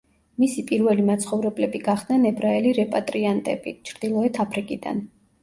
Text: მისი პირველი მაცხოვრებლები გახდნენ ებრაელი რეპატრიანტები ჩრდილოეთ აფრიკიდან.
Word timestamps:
მისი 0.43 0.61
პირველი 0.69 1.03
მაცხოვრებლები 1.09 1.81
გახდნენ 1.89 2.25
ებრაელი 2.31 2.73
რეპატრიანტები 2.79 3.75
ჩრდილოეთ 3.93 4.43
აფრიკიდან. 4.47 5.07